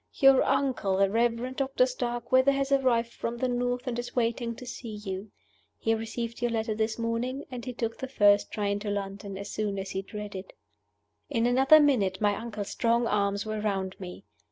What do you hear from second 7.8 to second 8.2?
the